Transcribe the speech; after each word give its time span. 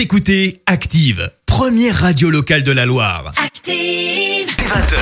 Écoutez 0.00 0.62
Active, 0.64 1.30
première 1.44 1.94
radio 1.94 2.30
locale 2.30 2.62
de 2.62 2.72
la 2.72 2.86
Loire. 2.86 3.34
Active 3.36 4.48
20h. 4.56 4.96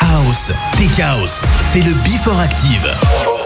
House, 0.00 0.52
Tech 0.76 1.00
House, 1.00 1.42
c'est 1.58 1.80
le 1.80 1.92
Before 2.04 2.38
Active. 2.38 3.41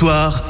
soir, 0.00 0.49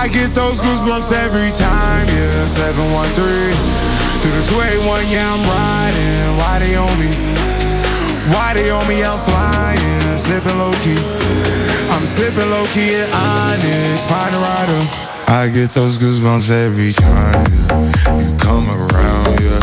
I 0.00 0.08
get 0.08 0.32
those 0.32 0.62
goosebumps 0.62 1.12
every 1.12 1.52
time, 1.52 2.06
yeah. 2.08 2.46
713 2.48 3.52
through 4.24 4.32
the 4.32 4.44
281, 4.48 5.12
yeah, 5.12 5.28
I'm 5.28 5.44
riding. 5.44 6.40
Why 6.40 6.56
they 6.56 6.72
on 6.72 6.88
me? 6.96 7.12
Why 8.32 8.54
they 8.56 8.70
on 8.70 8.80
me? 8.88 9.04
I'm 9.04 9.20
flying, 9.28 10.16
slipping 10.16 10.56
low 10.56 10.72
key. 10.80 10.96
I'm 11.92 12.06
slipping 12.08 12.48
low 12.48 12.64
key 12.72 12.96
at 12.96 13.12
Onyx, 13.12 14.08
find 14.08 14.32
a 14.32 14.40
rider. 14.40 14.80
I 15.28 15.52
get 15.52 15.68
those 15.76 15.98
goosebumps 15.98 16.50
every 16.50 16.92
time, 16.96 17.44
yeah. 17.68 18.24
You 18.24 18.32
come 18.40 18.72
around, 18.72 19.36
yeah. 19.44 19.60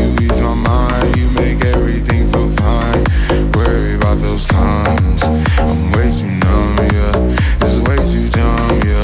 You 0.00 0.16
ease 0.24 0.40
my 0.40 0.54
mind, 0.54 1.12
you 1.20 1.28
make 1.36 1.62
everything 1.62 2.24
feel 2.32 2.48
fine. 2.56 3.04
Worry 3.52 4.00
about 4.00 4.16
those 4.16 4.46
comments, 4.46 5.28
I'm 5.60 5.92
way 5.92 6.08
too 6.08 6.32
numb, 6.40 6.80
yeah. 6.88 7.60
It's 7.60 7.84
way 7.84 8.00
too 8.08 8.32
dumb, 8.32 8.80
yeah. 8.80 9.03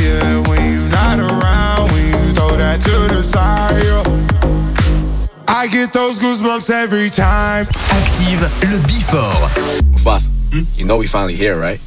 those 5.93 6.19
goosebumps 6.19 6.69
every 6.69 7.09
time. 7.09 7.65
Active 7.89 8.41
le 8.41 8.79
before. 8.87 10.03
Boss, 10.03 10.29
hmm? 10.51 10.63
you 10.75 10.85
know 10.85 10.97
we 10.97 11.07
finally 11.07 11.35
here, 11.35 11.59
right? 11.59 11.79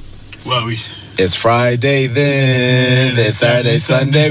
Well, 0.46 0.66
we. 0.66 0.78
It's 1.16 1.34
Friday 1.34 2.08
then, 2.08 3.18
it's 3.18 3.36
Saturday, 3.36 3.78
Sunday. 3.78 4.30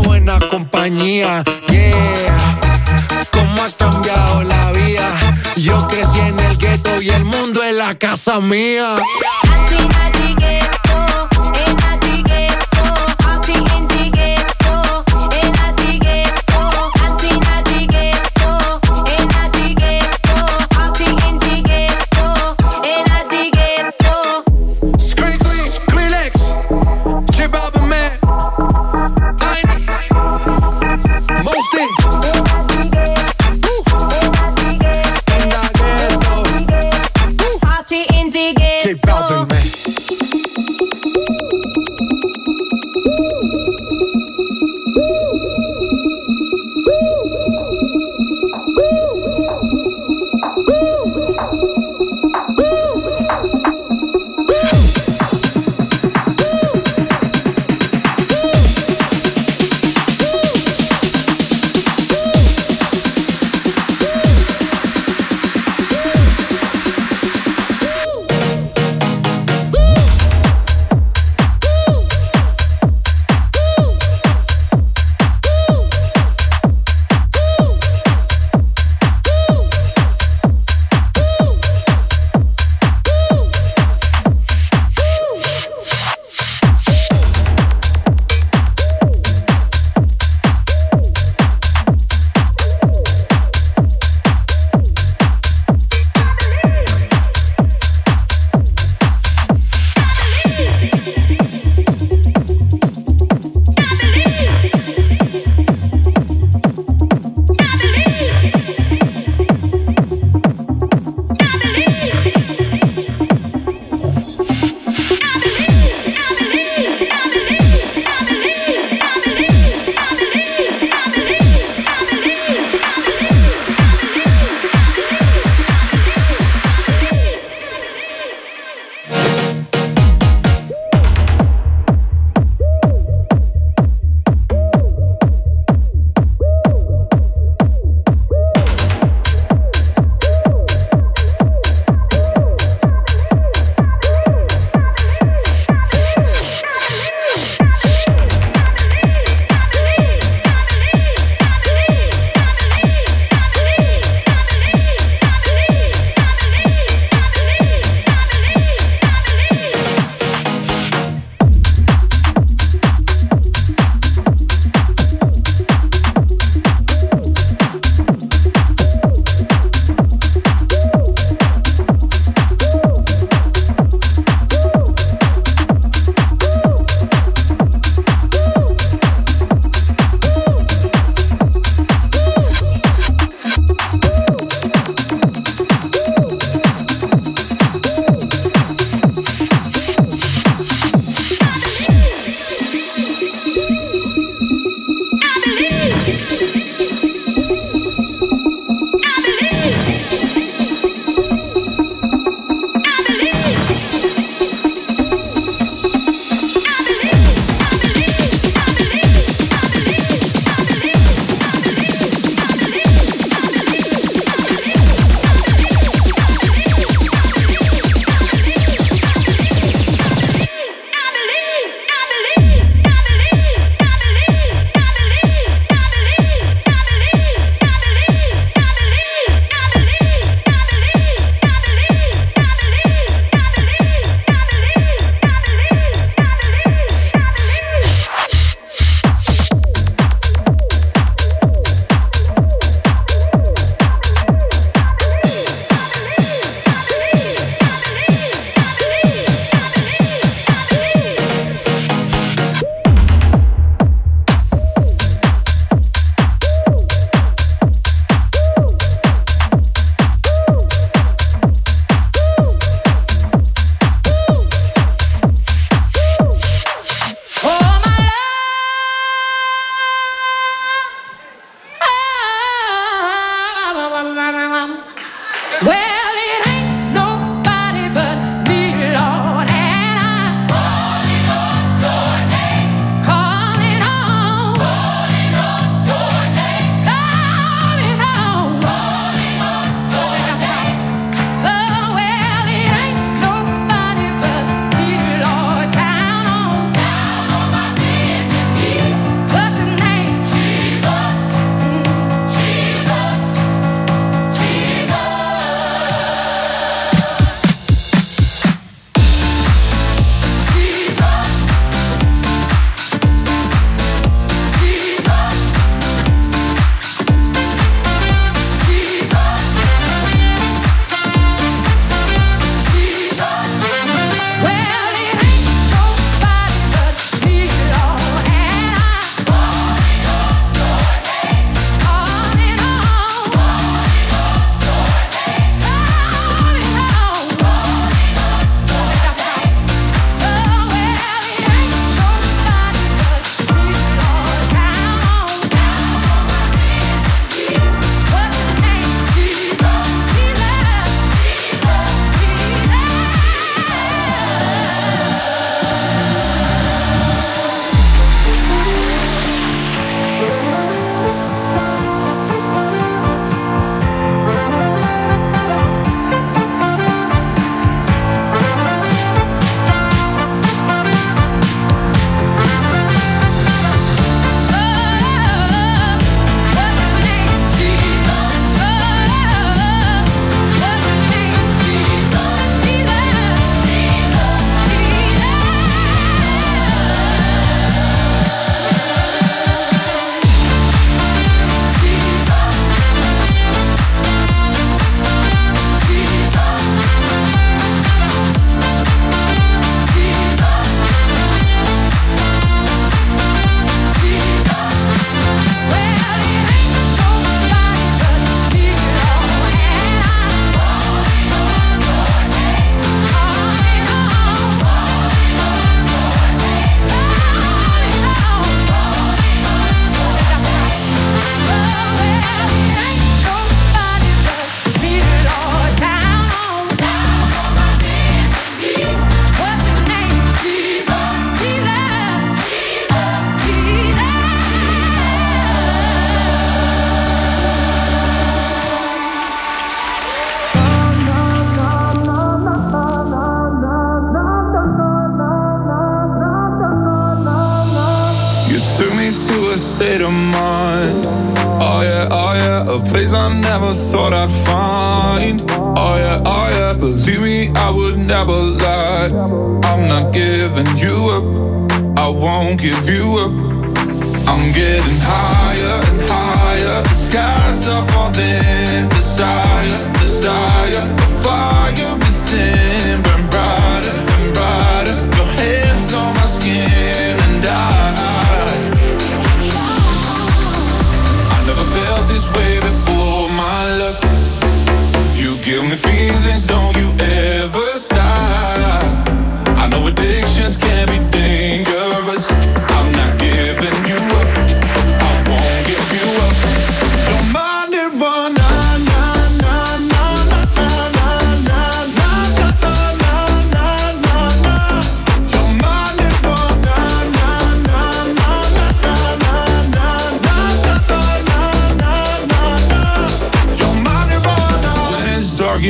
cosa 8.31 8.39
mía. 8.39 8.95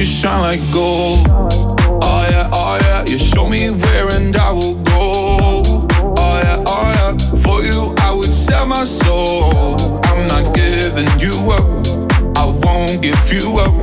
you 0.01 0.05
shine 0.05 0.41
like 0.41 0.73
gold. 0.73 1.27
Oh 1.29 2.27
yeah, 2.31 2.49
oh 2.51 2.77
yeah, 2.81 3.05
you 3.05 3.19
show 3.19 3.47
me 3.47 3.69
where 3.69 4.09
and 4.09 4.35
I 4.35 4.51
will 4.51 4.73
go. 4.81 5.61
Oh 6.17 6.41
yeah, 6.43 6.63
oh 6.65 6.87
yeah, 6.97 7.17
for 7.43 7.61
you 7.61 7.93
I 7.99 8.11
would 8.11 8.33
sell 8.33 8.65
my 8.65 8.83
soul. 8.83 10.01
I'm 10.05 10.25
not 10.27 10.55
giving 10.55 11.11
you 11.19 11.35
up, 11.51 11.67
I 12.35 12.45
won't 12.63 13.03
give 13.03 13.31
you 13.31 13.59
up. 13.59 13.75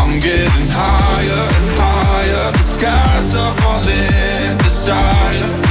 I'm 0.00 0.18
getting 0.18 0.68
higher 0.72 1.44
and 1.56 1.68
higher, 1.78 2.52
the 2.52 2.62
skies 2.62 3.36
are 3.36 3.52
falling, 3.60 4.56
desire. 4.56 5.67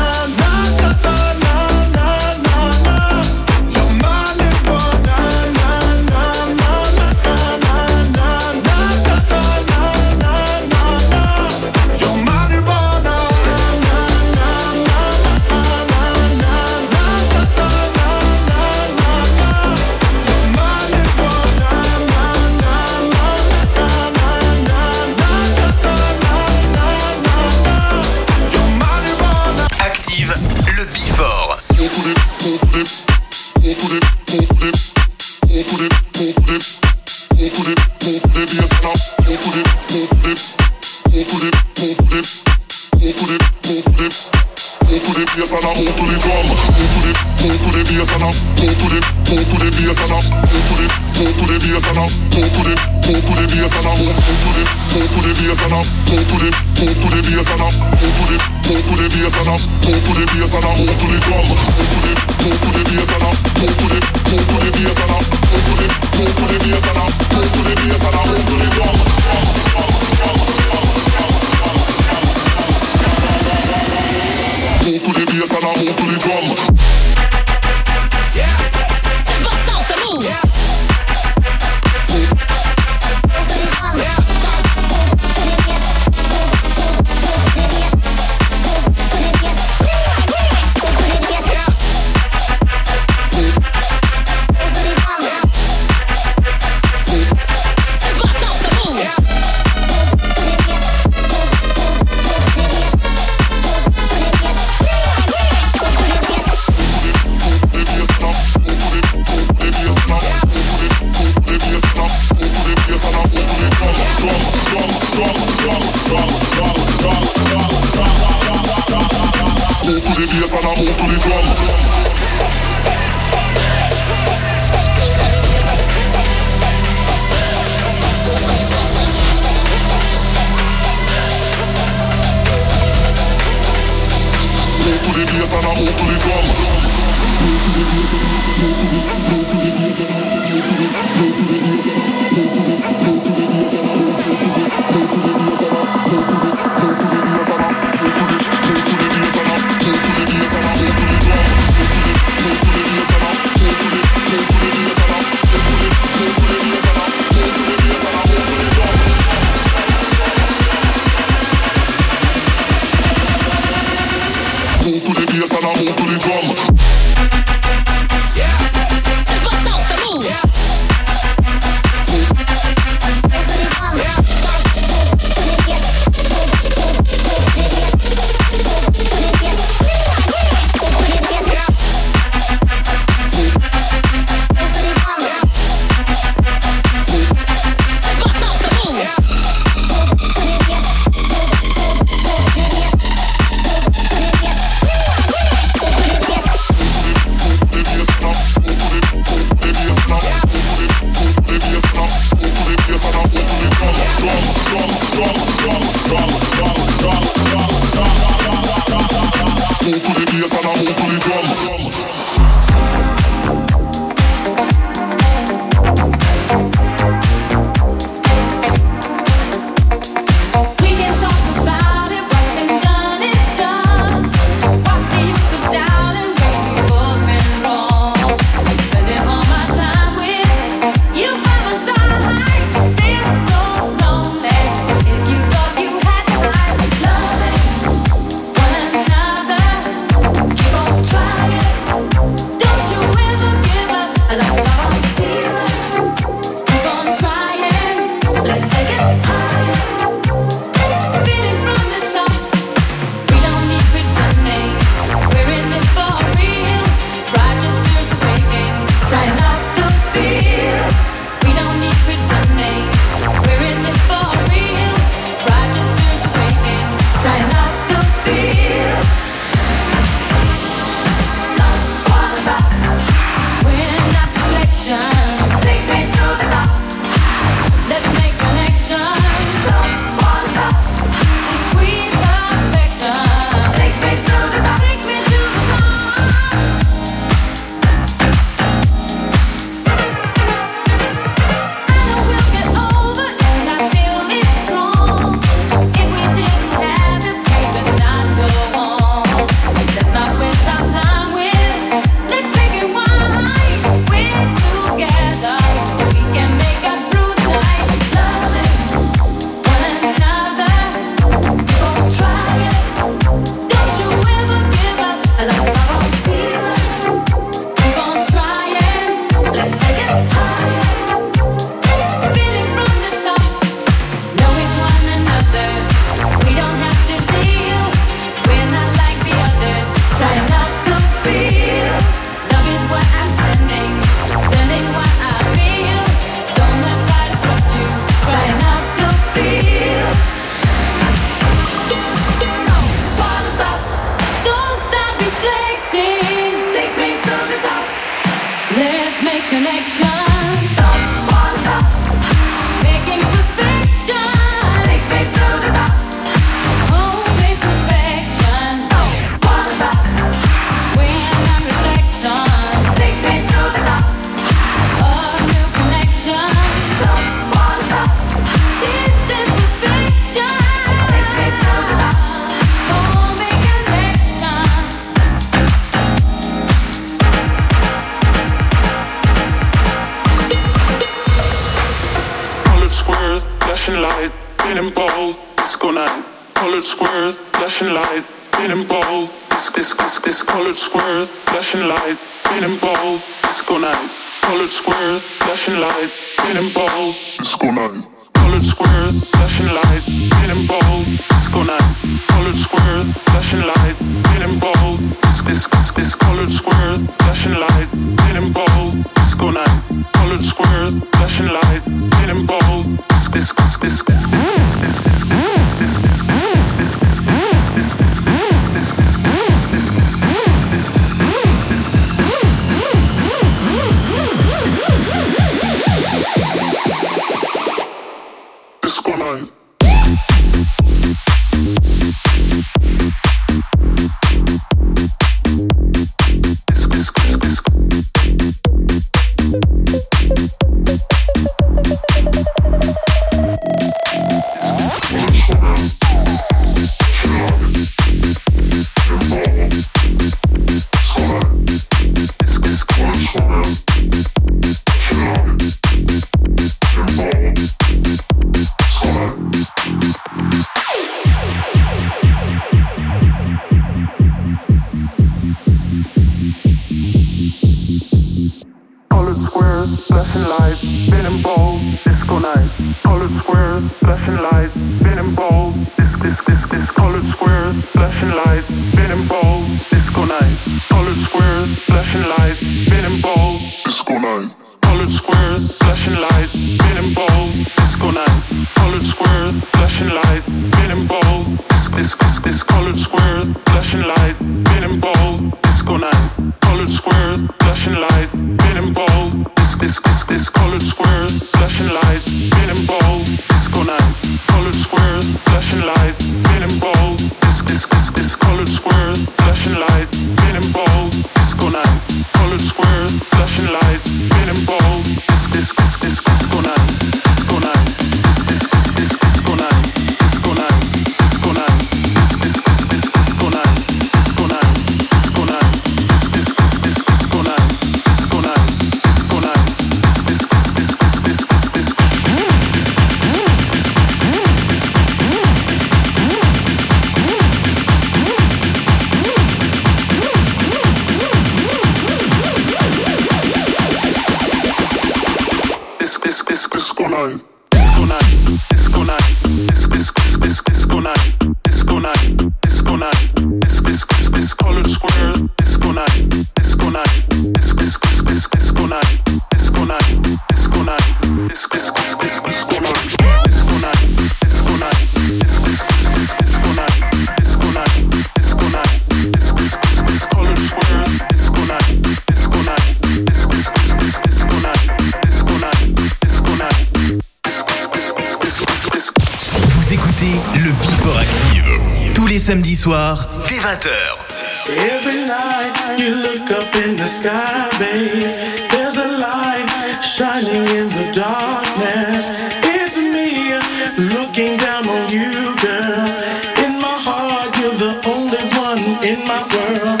looking 594.41 594.57
down 594.57 594.87
on 594.89 595.11
you, 595.11 595.55
girl. 595.61 596.65
In 596.65 596.79
my 596.79 596.97
heart, 597.05 597.55
you're 597.59 597.75
the 597.75 597.93
only 598.07 598.43
one 598.57 599.03
in 599.03 599.27
my 599.27 599.41
world. 599.53 600.00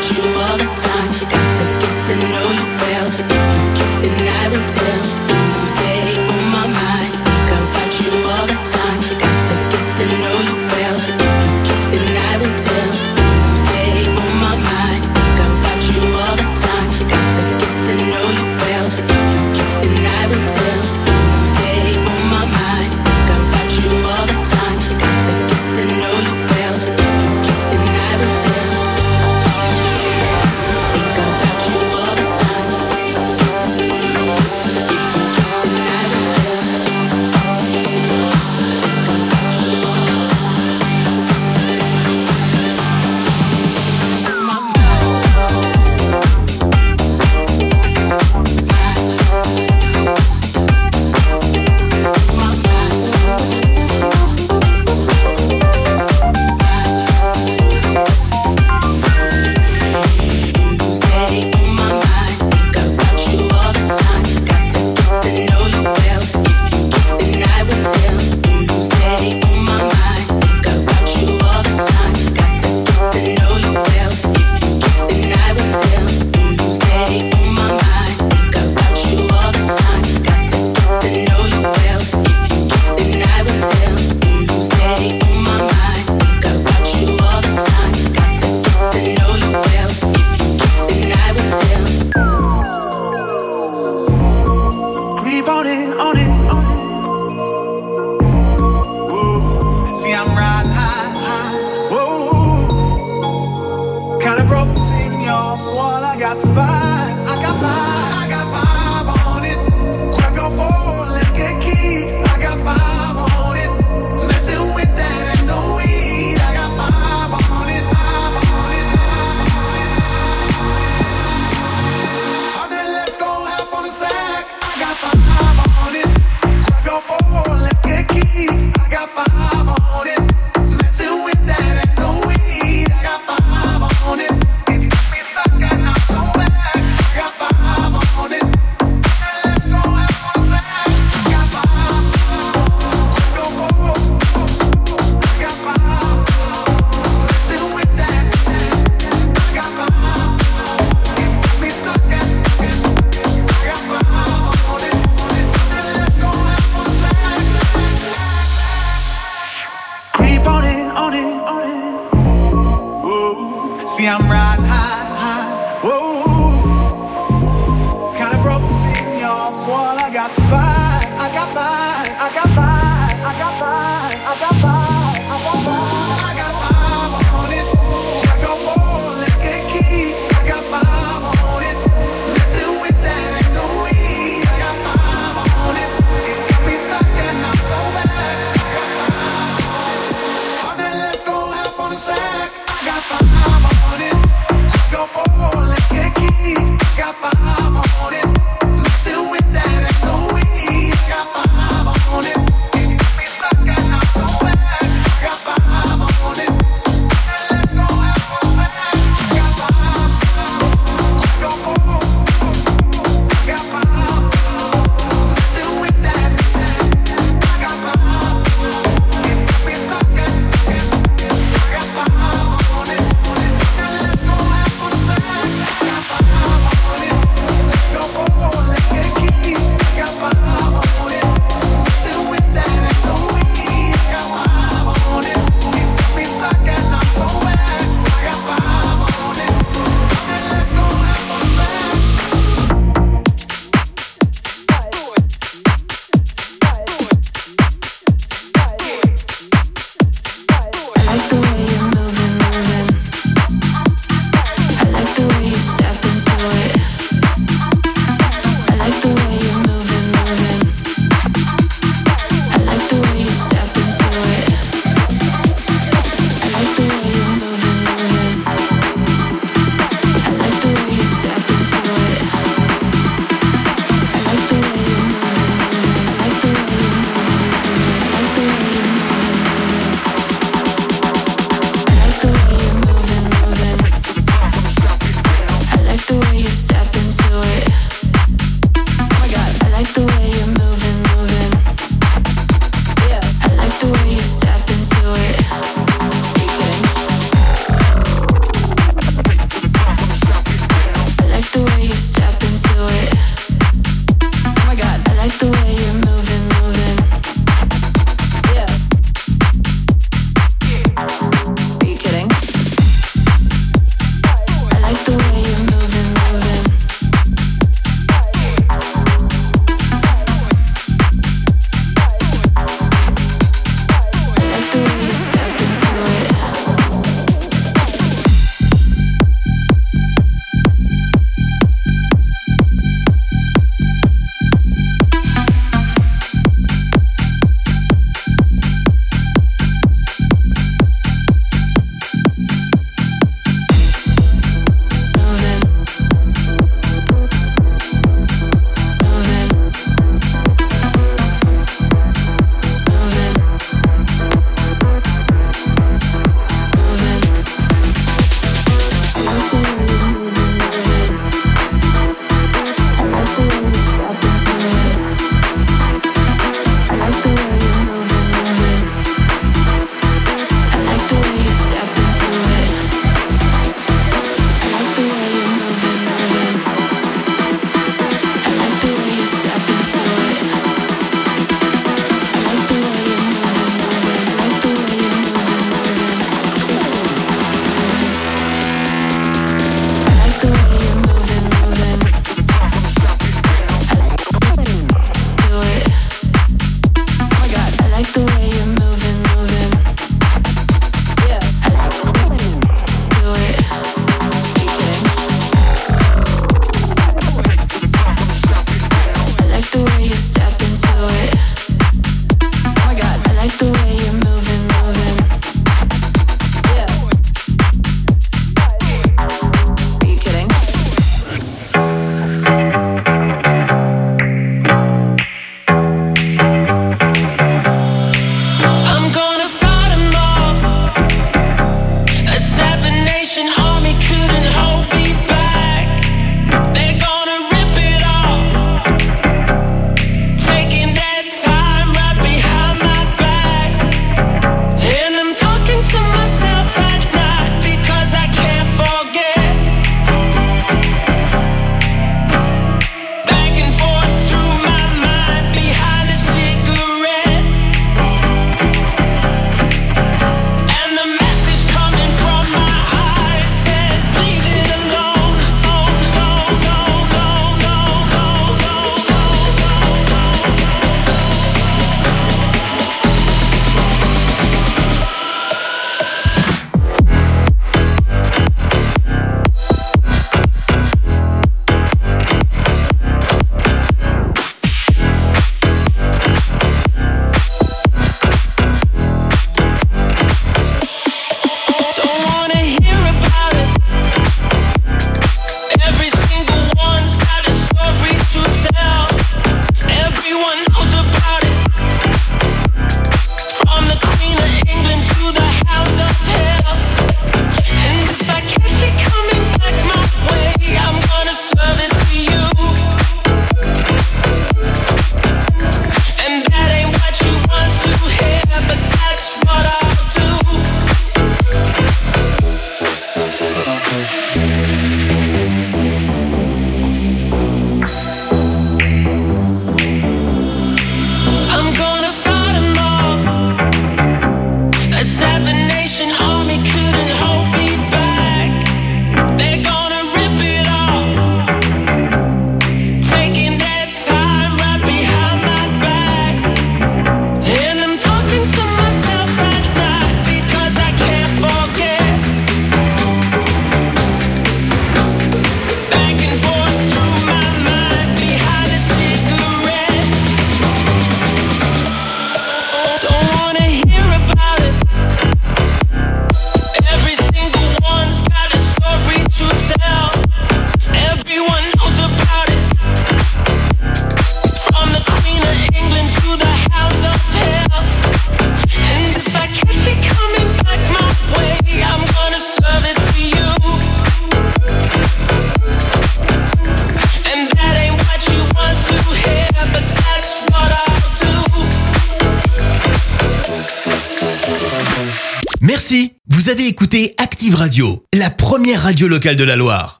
radio 599.01 599.15
locale 599.15 599.35
de 599.35 599.45
la 599.45 599.55
Loire. 599.55 600.00